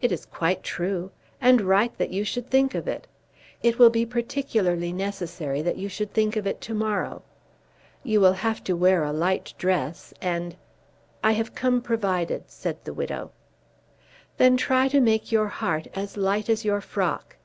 [0.00, 1.10] "It is quite true;
[1.42, 3.06] and right that you should think of it.
[3.62, 7.20] It will be particularly necessary that you should think of it to morrow.
[8.02, 10.56] You will have to wear a light dress, and"
[11.22, 13.30] "I have come provided," said the widow.
[14.38, 17.36] "Try then to make your heart as light as your frock.